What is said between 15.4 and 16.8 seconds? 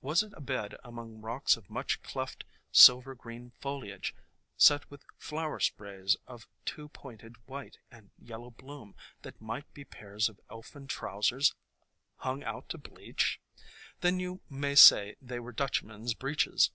Dutchman's Breeches.